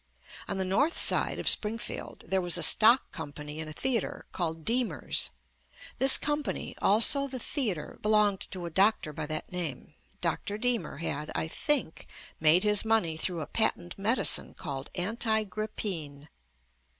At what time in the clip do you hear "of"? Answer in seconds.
1.37-1.47